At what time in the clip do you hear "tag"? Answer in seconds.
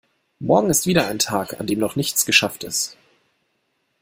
1.19-1.59